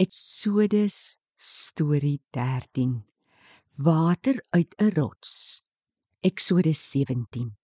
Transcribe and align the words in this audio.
Eksodus 0.00 1.20
storie 1.36 2.20
13. 2.30 3.04
Water 3.76 4.44
uit 4.50 4.74
'n 4.76 4.90
rots. 4.94 5.62
Eksodus 6.20 6.90
17. 6.90 7.56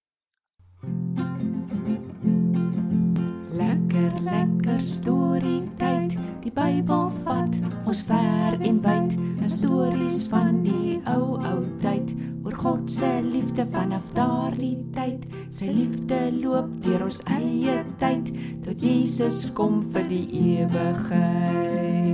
Lekker 3.51 4.21
lekker 4.21 4.81
storie 4.81 5.63
tyd. 5.77 6.17
Die 6.41 6.53
Bybel 6.53 7.11
vat 7.25 7.57
ons 7.87 8.03
ver 8.03 8.61
en 8.61 8.81
wyd. 8.81 9.13
'n 9.17 9.51
Stories 9.51 10.27
van 10.29 10.63
die 10.63 11.01
ou 11.07 11.39
ou 11.39 11.61
tyd 11.79 12.15
oor 12.45 12.55
God 12.55 12.91
se 12.91 13.21
liefde 13.57 13.73
vanaf 13.73 14.13
daardie 14.13 14.77
tyd. 14.93 15.23
Sy 15.51 15.71
liefde 15.73 16.17
loop 16.43 16.69
deur 16.85 17.07
ons 17.07 17.23
eie 17.33 17.85
tyd 18.01 18.29
tot 18.65 18.83
Jesus 18.83 19.53
kom 19.57 19.81
vir 19.95 20.05
die 20.11 20.27
ewigheid. 20.61 22.05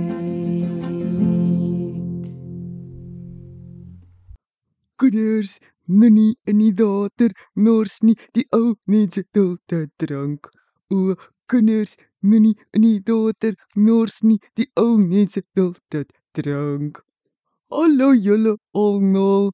Kinders, 4.95 5.59
moenie 5.85 6.37
in 6.47 6.61
die 6.63 6.71
water 6.79 7.33
mors 7.55 7.99
nie, 8.01 8.15
die 8.31 8.47
ou 8.55 8.75
mense 8.87 9.25
wil 9.35 9.57
te 9.67 9.89
drank. 9.99 10.47
O, 10.87 11.17
kinders, 11.51 11.97
moenie 12.21 12.55
in 12.71 12.87
die 12.87 13.01
water 13.03 13.57
mors 13.75 14.21
nie, 14.23 14.39
die 14.55 14.69
ou 14.79 14.95
mense 14.97 15.43
wil 15.55 15.75
te 15.91 16.05
drank. 16.31 17.03
Hallo 17.67 18.13
julle 18.13 18.55
almal. 18.71 19.51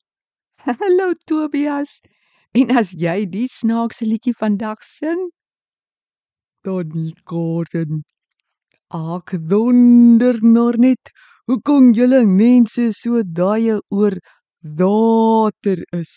Hallo 0.65 1.13
Tobias. 1.25 2.01
En 2.53 2.71
as 2.79 2.89
jy 2.91 3.23
die 3.31 3.47
snaakse 3.47 4.03
liedjie 4.03 4.33
vandag 4.35 4.81
sing, 4.83 5.29
Dan 6.67 7.13
Karen. 7.23 8.01
Ek 8.91 9.31
wonder 9.51 10.39
nou 10.43 10.73
net 10.75 11.11
hoekom 11.47 11.93
julle 11.95 12.25
mense 12.27 12.89
so 12.97 13.21
daai 13.23 13.79
oor 13.95 14.17
water 14.81 15.79
is. 15.95 16.11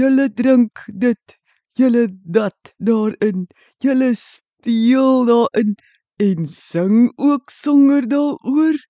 Julle 0.00 0.30
drink 0.32 0.86
dit, 0.88 1.36
julle 1.76 2.06
dat 2.24 2.72
daarin, 2.80 3.44
julle 3.84 4.14
steel 4.16 5.26
daarin 5.28 5.76
en 6.24 6.48
sing 6.48 7.12
ook 7.18 7.52
songer 7.52 8.08
daaroor. 8.08 8.80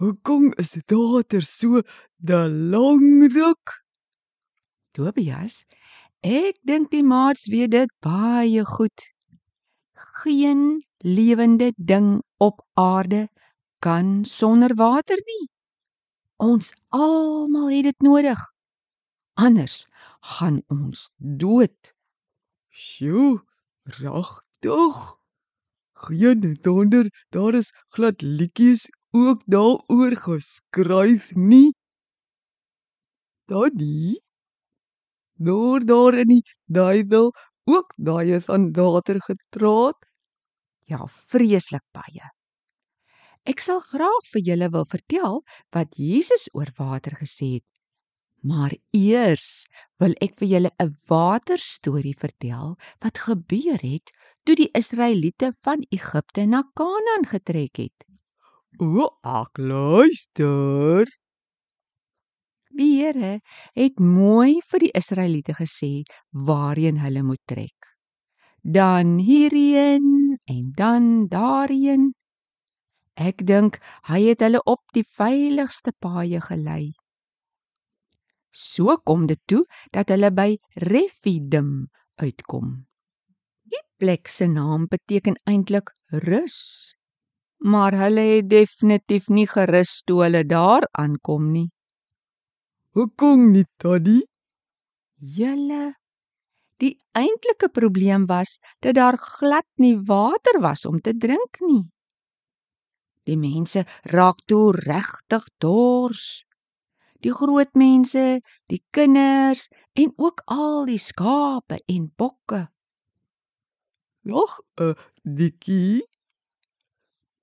Hoekom 0.00 0.54
is 0.58 0.72
water 0.88 1.42
so 1.42 1.82
belangrik? 2.24 3.82
Tobias, 4.96 5.64
ek 6.24 6.56
dink 6.64 6.90
die 6.94 7.04
maats 7.04 7.48
weet 7.52 7.74
dit 7.74 7.90
baie 8.04 8.64
goed. 8.64 9.08
Geen 10.24 10.84
lewende 11.04 11.72
ding 11.76 12.22
op 12.40 12.62
aarde 12.80 13.26
kan 13.84 14.24
sonder 14.24 14.72
water 14.78 15.20
nie. 15.20 15.44
Ons 16.40 16.72
almal 16.88 17.68
het 17.70 17.90
dit 17.90 18.06
nodig. 18.08 18.40
Anders 19.34 19.84
gaan 20.20 20.62
ons 20.72 21.10
dood. 21.18 21.92
Sjoe, 22.70 23.42
regtig? 24.00 24.98
Geen 26.06 26.58
wonder 26.62 27.06
daar 27.30 27.54
is 27.54 27.70
glad 27.94 28.22
liedjies 28.22 28.88
ook 29.10 29.42
daaroor 29.46 30.16
geskryf 30.16 31.34
nie. 31.34 31.74
Danny, 33.46 34.20
daar 35.36 35.84
daar 35.84 36.14
in 36.14 36.30
die 36.32 36.42
duiwel 36.64 37.32
ook 37.64 37.92
daai 37.96 38.40
van 38.40 38.72
water 38.72 39.20
getraat. 39.22 40.06
Ja, 40.88 41.06
vreeslik 41.06 41.84
baie. 41.92 42.30
Ek 43.44 43.60
sal 43.60 43.80
graag 43.84 44.24
vir 44.32 44.42
julle 44.48 44.70
wil 44.72 44.86
vertel 44.88 45.42
wat 45.76 45.96
Jesus 46.00 46.48
oor 46.56 46.70
water 46.78 47.16
gesê 47.20 47.58
het. 47.58 47.66
Maar 48.44 48.72
eers 48.96 49.66
wil 50.00 50.12
ek 50.24 50.36
vir 50.40 50.48
julle 50.48 50.70
'n 50.80 50.96
waterstorie 51.08 52.16
vertel 52.16 52.76
wat 53.04 53.20
gebeur 53.26 53.80
het 53.80 54.12
toe 54.44 54.56
die 54.56 54.70
Israeliete 54.72 55.52
van 55.64 55.84
Egipte 55.90 56.44
na 56.46 56.62
Kanaan 56.76 57.24
getrek 57.28 57.76
het. 57.76 58.08
O, 58.80 59.08
ek 59.22 59.58
luister. 59.58 61.08
Die 62.74 62.98
Here 62.98 63.38
het 63.78 64.00
mooi 64.02 64.58
vir 64.66 64.82
die 64.82 64.90
Israeliete 64.98 65.54
gesê 65.54 66.02
waarheen 66.48 66.98
hulle 66.98 67.22
moet 67.22 67.42
trek. 67.46 67.86
Dan 68.64 69.18
hierheen 69.22 70.38
en 70.50 70.72
dan 70.74 71.04
daarheen. 71.30 72.12
Ek 73.14 73.44
dink 73.46 73.78
hy 74.10 74.24
het 74.26 74.42
hulle 74.42 74.62
op 74.66 74.82
die 74.96 75.04
veiligste 75.06 75.92
paaie 76.02 76.40
gelei. 76.42 76.90
So 78.50 78.96
kom 79.06 79.28
dit 79.30 79.42
toe 79.46 79.62
dat 79.94 80.10
hulle 80.10 80.32
by 80.34 80.56
Refidim 80.74 81.86
uitkom. 82.18 82.74
Die 83.70 83.84
plek 84.02 84.26
se 84.28 84.50
naam 84.50 84.88
beteken 84.90 85.38
eintlik 85.46 85.94
rus. 86.26 86.58
Maar 87.62 87.94
hulle 88.02 88.26
het 88.34 88.50
definitief 88.50 89.30
nie 89.30 89.46
gerus 89.46 90.00
toe 90.06 90.24
hulle 90.26 90.42
daar 90.42 90.86
aankom 90.90 91.52
nie. 91.54 91.68
Hoekom 92.94 93.48
nie, 93.50 93.66
Danny? 93.82 94.20
Julle 95.18 95.96
Die 96.78 96.92
eintlike 97.18 97.66
probleem 97.74 98.26
was 98.30 98.60
dat 98.86 98.94
daar 98.94 99.16
glad 99.18 99.66
nie 99.82 99.96
water 99.98 100.60
was 100.62 100.84
om 100.86 101.00
te 101.00 101.10
drink 101.16 101.58
nie. 101.66 101.88
Die 103.26 103.34
mense 103.40 103.82
raak 104.14 104.44
toe 104.46 104.70
regtig 104.76 105.48
dors. 105.58 106.44
Die 107.18 107.32
groot 107.34 107.74
mense, 107.74 108.38
die 108.70 108.78
kinders 108.94 109.66
en 109.98 110.12
ook 110.14 110.44
al 110.46 110.86
die 110.86 111.00
skape 111.02 111.80
en 111.90 112.06
bokke. 112.14 112.68
Nog 114.22 114.60
'n 114.78 114.94
dikkie. 115.22 116.06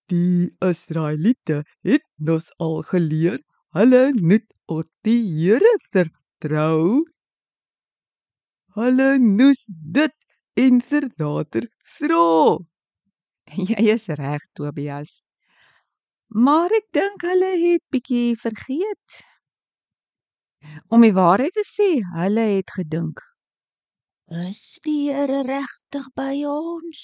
Die 0.08 0.56
Israeliete 0.64 1.64
het 1.84 2.08
nos 2.16 2.52
al 2.58 2.82
geleer, 2.88 3.44
hulle 3.76 4.14
moet 4.16 4.48
op 4.72 4.88
die 5.06 5.22
Here 5.28 5.74
vertrou. 5.92 7.04
Hulle 8.78 9.09
moes 9.20 9.66
dit 9.68 10.16
en 10.59 10.80
vir 10.92 11.09
water 11.20 11.68
vra. 11.98 12.59
Jy 13.72 13.84
is 13.96 14.08
reg, 14.20 14.46
Tobias. 14.56 15.20
Maar 16.32 16.72
ek 16.78 16.88
dink 16.96 17.26
hulle 17.28 17.52
het 17.66 17.84
bietjie 17.92 18.38
vergeet. 18.40 19.20
Om 20.94 21.03
die 21.03 21.16
waarheid 21.18 21.56
te 21.58 21.66
sê, 21.68 21.90
hulle 22.16 22.48
het 22.56 22.72
gedink: 22.78 23.20
Is 24.48 24.80
die 24.86 25.12
Here 25.12 25.42
regtig 25.44 26.08
by 26.16 26.46
ons? 26.48 27.02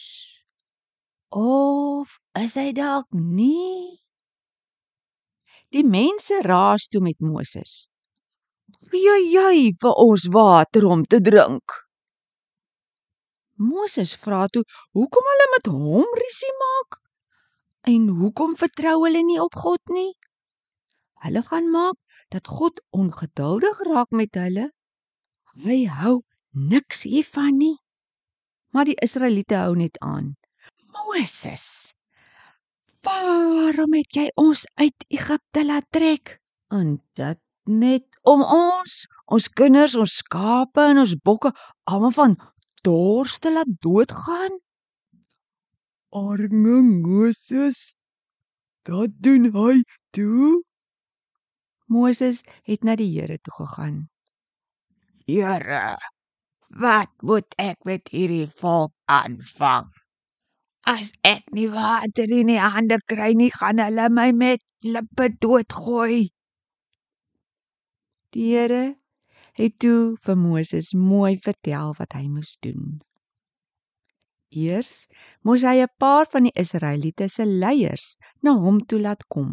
Of 1.35 2.15
is 2.39 2.55
hy 2.55 2.71
dalk 2.71 3.11
nie? 3.11 4.06
Die 5.75 5.83
mense 5.83 6.39
raas 6.45 6.87
toe 6.87 7.01
met 7.03 7.19
Moses. 7.19 7.87
Gee 8.91 9.17
jy 9.31 9.73
vir 9.81 9.99
ons 9.99 10.27
water 10.31 10.87
om 10.87 11.03
te 11.03 11.19
drink? 11.23 11.75
Moses 13.57 14.13
vra 14.21 14.45
toe 14.53 14.63
hoekom 14.95 15.27
hulle 15.31 15.47
met 15.55 15.69
hom 15.73 16.07
rusie 16.21 16.53
maak 16.61 16.99
en 17.91 18.07
hoekom 18.19 18.55
vertrou 18.59 18.95
hulle 19.05 19.23
nie 19.25 19.39
op 19.41 19.55
God 19.55 19.93
nie? 19.95 20.11
Hulle 21.25 21.41
gaan 21.43 21.71
maak 21.73 21.97
dat 22.35 22.47
God 22.47 22.79
ongeduldig 22.91 23.79
raak 23.89 24.11
met 24.11 24.35
hulle. 24.37 24.69
Hy 25.65 25.79
hou 25.99 26.21
niks 26.51 27.03
hiervan 27.07 27.57
nie. 27.57 27.77
Maar 28.75 28.91
die 28.91 28.99
Israeliete 29.01 29.57
hou 29.63 29.73
net 29.79 29.97
aan. 30.05 30.35
Moses, 30.93 31.89
waarom 33.07 33.93
het 33.97 34.15
jy 34.15 34.27
ons 34.35 34.65
uit 34.79 35.05
Egipte 35.07 35.65
laat 35.65 35.85
trek? 35.95 36.37
En 36.73 36.97
dit 37.19 37.39
net 37.67 38.19
om 38.27 38.43
ons, 38.43 38.93
ons 39.25 39.49
kinders, 39.59 39.95
ons 39.95 40.15
skape 40.21 40.83
en 40.91 41.01
ons 41.03 41.15
bokke 41.23 41.51
almal 41.87 42.13
van 42.15 42.35
dors 42.87 43.37
te 43.43 43.51
laat 43.53 43.71
doodgaan? 43.83 44.59
Arme 46.15 46.81
Moses. 46.81 47.95
Dat 48.87 49.11
doen 49.19 49.49
hy 49.51 49.83
toe. 50.15 50.63
Moses 51.91 52.43
het 52.67 52.83
na 52.83 52.95
die 52.99 53.09
Here 53.11 53.37
toe 53.39 53.53
gegaan. 53.59 54.07
Here, 55.27 55.97
wat 56.83 57.11
moet 57.23 57.55
ek 57.59 57.83
met 57.87 58.07
hierdie 58.11 58.47
volk 58.59 58.93
aanvang? 59.11 59.91
As 60.87 61.11
ek 61.27 61.49
nie 61.51 61.67
water 61.67 62.31
in 62.31 62.47
die 62.47 62.61
hande 62.63 62.97
kry 63.11 63.33
nie, 63.35 63.49
gaan 63.51 63.81
hulle 63.83 64.05
my 64.17 64.29
met 64.31 64.61
lippe 64.93 65.25
doodgooi. 65.43 66.29
Die 68.31 68.45
Here 68.53 68.95
het 69.59 69.75
toe 69.83 70.15
vir 70.23 70.39
Moses 70.39 70.93
mooi 70.95 71.33
vertel 71.43 71.91
wat 71.99 72.15
hy 72.15 72.23
moes 72.31 72.53
doen. 72.63 73.01
Eers 74.63 74.93
moes 75.43 75.67
hy 75.67 75.75
'n 75.83 75.91
paar 75.99 76.31
van 76.33 76.47
die 76.47 76.55
Israeliete 76.63 77.27
se 77.35 77.43
leiers 77.43 78.07
na 78.41 78.55
hom 78.55 78.79
toe 78.87 79.03
laat 79.03 79.27
kom. 79.27 79.51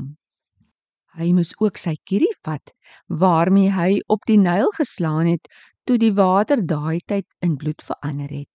Hy 1.19 1.33
moes 1.35 1.55
ook 1.59 1.83
sy 1.83 1.97
kierie 2.07 2.35
vat 2.47 2.71
waarmee 3.09 3.75
hy 3.75 3.91
op 4.07 4.23
die 4.31 4.39
Nyl 4.39 4.71
geslaan 4.79 5.27
het 5.35 5.51
toe 5.85 5.99
die 5.99 6.15
water 6.15 6.63
daai 6.63 7.01
tyd 7.11 7.27
in 7.43 7.59
bloed 7.59 7.83
verander 7.83 8.31
het. 8.31 8.54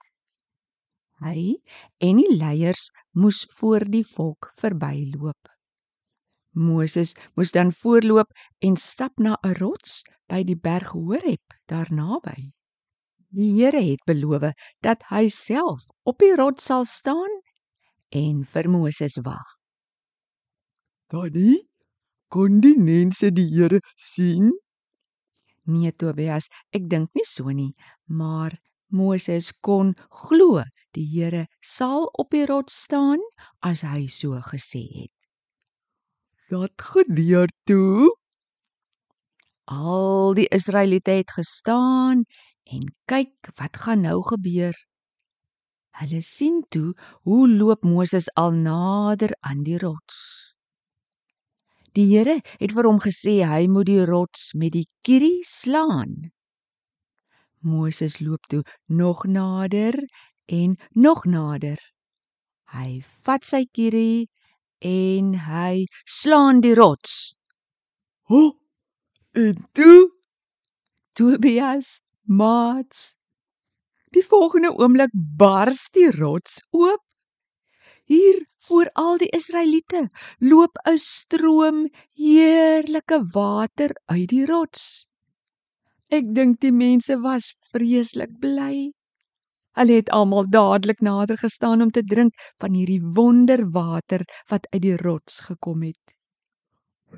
Hy 1.19 1.57
en 2.05 2.19
die 2.21 2.35
leiers 2.35 2.89
moes 3.11 3.43
voor 3.59 3.83
die 3.91 4.05
volk 4.07 4.51
verbyloop. 4.59 5.49
Moses 6.55 7.13
moes 7.35 7.51
dan 7.51 7.71
voorloop 7.75 8.31
en 8.65 8.77
stap 8.77 9.19
na 9.19 9.35
'n 9.43 9.55
rots 9.59 10.03
by 10.27 10.43
die 10.43 10.57
berg 10.57 10.91
Horeb 10.95 11.43
daar 11.67 11.91
naby. 11.91 12.51
Die 13.29 13.53
Here 13.53 13.81
het 13.81 14.01
beloof 14.05 14.51
dat 14.81 15.03
hy 15.09 15.27
self 15.29 15.89
op 16.03 16.17
die 16.19 16.35
rots 16.35 16.65
sal 16.65 16.85
staan 16.85 17.41
en 18.09 18.45
vir 18.45 18.69
Moses 18.69 19.19
wag. 19.21 19.57
Daddy, 21.09 21.67
kon 22.29 22.59
die 22.61 22.77
mense 22.77 23.31
die 23.31 23.49
Here 23.49 23.81
sien? 23.95 24.51
Nee 25.65 25.91
Tobias, 25.91 26.47
ek 26.73 26.89
dink 26.89 27.13
nie 27.13 27.25
so 27.25 27.51
nie, 27.53 27.75
maar 28.07 28.57
Moses 28.89 29.51
kon 29.61 29.93
glo 30.09 30.63
die 30.97 31.05
Here 31.05 31.45
sal 31.61 32.09
op 32.17 32.31
die 32.33 32.45
rots 32.49 32.75
staan 32.85 33.21
as 33.61 33.83
hy 33.85 34.07
so 34.09 34.39
gesê 34.49 34.83
het. 34.95 35.13
Wat 36.49 36.73
gebeur 36.81 37.49
toe? 37.69 38.09
Al 39.69 40.33
die 40.33 40.47
Israeliete 40.49 41.19
het 41.21 41.29
gestaan 41.29 42.23
en 42.65 42.87
kyk 43.05 43.51
wat 43.61 43.77
gaan 43.77 44.01
nou 44.07 44.21
gebeur. 44.25 44.73
Hulle 45.99 46.21
sien 46.25 46.63
toe 46.73 46.95
hoe 47.27 47.45
loop 47.49 47.85
Moses 47.85 48.29
al 48.33 48.55
nader 48.57 49.35
aan 49.45 49.61
die 49.67 49.77
rots. 49.77 50.17
Die 51.93 52.07
Here 52.09 52.39
het 52.61 52.73
vir 52.73 52.87
hom 52.89 52.99
gesê 53.03 53.39
hy 53.45 53.67
moet 53.69 53.89
die 53.89 54.03
rots 54.05 54.51
met 54.57 54.73
die 54.73 54.87
kierie 55.05 55.41
slaan. 55.45 56.31
Moses 57.61 58.19
loop 58.19 58.47
toe 58.47 58.63
nog 58.85 59.23
nader 59.25 59.95
en 60.45 60.77
nog 60.91 61.25
nader. 61.25 61.79
Hy 62.71 63.01
vat 63.25 63.45
sy 63.45 63.65
kierie 63.71 64.29
en 64.79 65.33
hy 65.49 65.85
slaan 66.05 66.61
die 66.61 66.75
rots. 66.75 67.35
Ho! 68.29 68.55
En 69.35 69.55
toe, 69.73 70.09
Tobias 71.13 71.99
maats. 72.25 73.13
Die 74.13 74.23
volgende 74.25 74.71
oomblik 74.73 75.11
bars 75.13 75.89
die 75.93 76.09
rots 76.11 76.61
oop. 76.71 77.01
Hier 78.09 78.39
voor 78.65 78.89
al 78.93 79.17
die 79.21 79.29
Israeliete 79.37 80.09
loop 80.39 80.79
'n 80.87 80.97
stroom 80.97 81.83
heerlike 82.13 83.19
water 83.33 83.91
uit 84.05 84.29
die 84.29 84.45
rots. 84.45 85.05
Ek 86.09 86.25
dink 86.33 86.57
die 86.65 86.71
mense 86.73 87.15
was 87.21 87.51
vreeslik 87.71 88.31
bly. 88.41 88.89
Hulle 89.77 89.97
het 89.99 90.09
almal 90.09 90.47
dadelik 90.49 91.03
nader 91.05 91.37
gestaan 91.37 91.83
om 91.85 91.91
te 91.93 92.01
drink 92.03 92.33
van 92.61 92.73
hierdie 92.73 93.01
wonderwater 93.17 94.25
wat 94.49 94.65
uit 94.73 94.81
die 94.81 94.97
rots 94.97 95.39
gekom 95.45 95.83
het. 95.85 96.01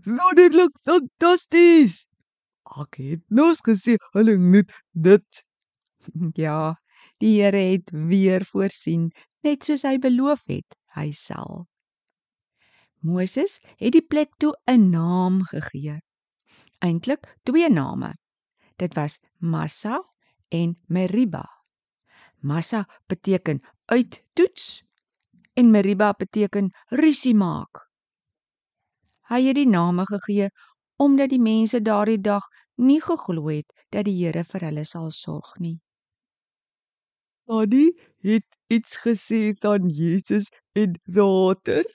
wonderlik, 0.05 0.71
fantasties. 0.87 2.05
Ek 2.81 2.95
het 2.99 3.23
mos 3.29 3.59
gesê 3.67 3.95
hulle 4.15 4.37
moet 4.37 4.71
dit. 4.91 5.43
Ja, 6.43 6.75
die 7.21 7.35
Here 7.41 7.63
het 7.71 7.91
weer 7.91 8.43
voorsien, 8.51 9.11
net 9.43 9.63
soos 9.67 9.83
hy 9.87 9.97
beloof 10.01 10.41
het, 10.49 10.77
hy 10.95 11.11
sal. 11.15 11.67
Moses 13.01 13.59
het 13.77 13.93
die 13.93 14.05
plek 14.05 14.33
toe 14.37 14.53
'n 14.67 14.89
naam 14.89 15.43
gegee. 15.51 15.99
Eintlik 16.81 17.27
twee 17.43 17.69
name. 17.69 18.15
Dit 18.81 18.95
was 18.97 19.19
Massa 19.37 20.01
en 20.49 20.73
Meriba. 20.87 21.45
Massa 22.41 22.87
beteken 23.05 23.61
uittoets 23.85 24.81
en 25.53 25.69
Meriba 25.71 26.13
beteken 26.17 26.71
rusie 26.89 27.35
maak. 27.37 27.85
Hy 29.29 29.43
het 29.45 29.59
die 29.59 29.69
name 29.69 30.05
gegee 30.09 30.49
omdat 31.01 31.29
die 31.29 31.41
mense 31.41 31.81
daardie 31.81 32.19
dag 32.21 32.45
nie 32.81 32.99
geglo 33.01 33.49
het 33.49 33.69
dat 33.93 34.05
die 34.09 34.17
Here 34.17 34.43
vir 34.43 34.65
hulle 34.67 34.85
sal 34.85 35.11
sorg 35.13 35.53
nie. 35.61 35.77
Daddy 37.45 37.91
het 38.23 38.45
iets 38.71 38.97
gesê 39.03 39.51
van 39.61 39.89
Jesus 39.89 40.49
en 40.73 40.95
water. 41.05 41.85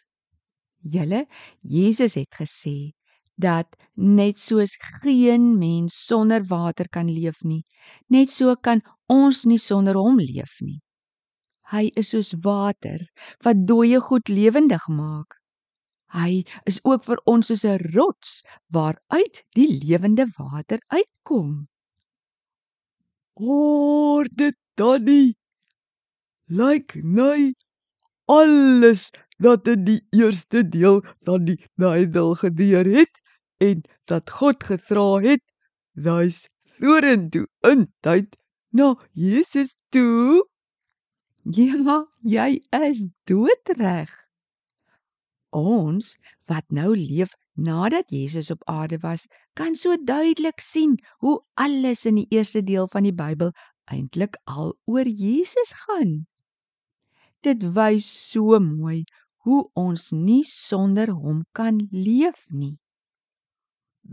Julle 0.83 1.27
Jesus 1.63 2.15
het 2.15 2.35
gesê 2.39 2.96
dat 3.37 3.77
net 3.95 4.41
soos 4.41 4.77
geen 5.03 5.59
mens 5.59 5.95
sonder 6.07 6.45
water 6.49 6.89
kan 6.89 7.09
leef 7.13 7.43
nie, 7.45 7.65
net 8.09 8.31
so 8.31 8.57
kan 8.57 8.83
ons 9.13 9.45
nie 9.45 9.61
sonder 9.61 9.97
hom 9.97 10.19
leef 10.21 10.59
nie. 10.61 10.81
Hy 11.73 11.91
is 11.99 12.13
soos 12.15 12.33
water 12.43 13.03
wat 13.45 13.67
dooie 13.69 14.01
goed 14.01 14.29
lewendig 14.29 14.87
maak. 14.89 15.37
Hy 16.15 16.45
is 16.71 16.79
ook 16.85 17.03
vir 17.05 17.21
ons 17.27 17.49
soos 17.51 17.65
'n 17.65 17.91
rots 17.95 18.43
waaruit 18.71 19.43
die 19.59 19.69
lewende 19.83 20.27
water 20.39 20.79
uitkom. 20.89 21.67
Hoor 23.37 24.29
dit 24.33 24.57
Daddy. 24.77 25.35
Lyk 26.49 26.95
nou 27.03 27.53
alles 28.27 29.11
dat 29.39 29.69
in 29.69 29.85
die 29.85 30.01
eerste 30.11 30.63
deel 30.69 31.03
van 31.27 31.45
die 31.45 31.59
Bybel 31.75 32.35
gebeur 32.35 32.87
het 32.87 33.21
en 33.63 33.83
dat 34.05 34.31
God 34.31 34.65
gevra 34.65 35.21
het, 35.25 35.43
wys 35.93 36.45
vorentoe 36.79 37.47
in 37.71 37.87
tyd 38.05 38.37
na 38.77 38.95
Jesus 39.13 39.75
toe. 39.95 40.45
Ja, 41.47 42.05
jy 42.21 42.61
is 42.85 43.05
doodreg. 43.25 44.13
Ons 45.57 46.17
wat 46.51 46.67
nou 46.75 46.93
leef 46.97 47.33
nadat 47.57 48.11
Jesus 48.13 48.51
op 48.51 48.65
aarde 48.69 48.99
was, 49.01 49.25
kan 49.57 49.75
so 49.75 49.97
duidelik 49.97 50.61
sien 50.61 50.99
hoe 51.25 51.39
alles 51.55 52.05
in 52.05 52.21
die 52.21 52.27
eerste 52.29 52.63
deel 52.63 52.89
van 52.93 53.07
die 53.09 53.15
Bybel 53.15 53.55
eintlik 53.89 54.37
al 54.45 54.75
oor 54.85 55.07
Jesus 55.07 55.73
gaan. 55.87 56.27
Dit 57.41 57.65
wys 57.77 58.09
so 58.31 58.59
mooi 58.61 59.05
hoe 59.47 59.63
ons 59.79 60.11
nie 60.11 60.43
sonder 60.45 61.15
hom 61.15 61.45
kan 61.55 61.79
leef 61.91 62.45
nie. 62.51 62.77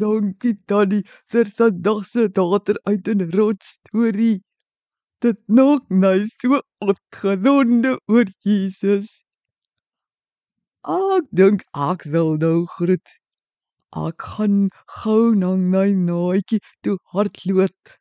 Dankie 0.01 0.57
Daddy 0.67 1.01
vir 1.31 1.45
vandag 1.57 2.05
se 2.11 2.27
water 2.35 2.77
uit 2.89 3.07
'n 3.13 3.21
rot 3.37 3.63
storie. 3.63 4.41
Dit 5.21 5.39
maak 5.47 5.83
my 5.89 6.17
so 6.39 6.61
opgewonde 6.79 7.91
oor 8.07 8.27
Jesus. 8.45 9.07
Ek 10.95 11.25
dink 11.39 11.63
ek 11.89 12.03
wil 12.15 12.37
nou 12.45 12.65
groet. 12.75 13.13
Ek 14.05 14.21
gaan 14.35 14.69
gou 14.99 15.35
na 15.35 15.55
my 15.55 15.87
naadjie 16.05 16.59
toe 16.83 16.97
hardloop. 17.15 17.93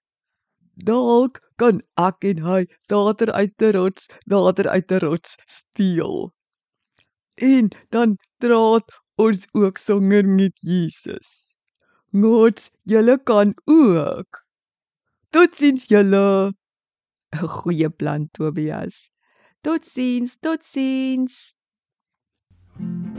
Dalk 0.90 1.40
kan 1.62 1.80
ek 2.06 2.24
en 2.32 2.42
hy 2.48 2.60
water 2.90 3.32
uit 3.32 3.54
'n 3.62 3.72
rots, 3.78 4.08
water 4.36 4.68
uit 4.68 4.90
'n 4.92 5.02
rots 5.06 5.36
steel. 5.46 6.32
En 7.36 7.68
dan 7.90 8.16
praat 8.38 8.84
ons 9.16 9.46
ook 9.52 9.78
sanger 9.78 10.24
met 10.28 10.52
Jesus. 10.60 11.41
Maats, 12.12 12.70
julle 12.84 13.16
kan 13.24 13.54
ook. 13.64 14.44
Totsiens 15.32 15.84
julle. 15.88 16.52
'n 17.32 17.48
Goeie 17.56 17.90
plan 17.90 18.28
Tobias. 18.34 18.96
Totsiens, 19.62 20.36
totsiens. 20.42 21.56
thank 22.78 23.06
you 23.06 23.11